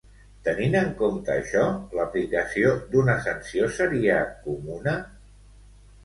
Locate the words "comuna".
4.47-4.95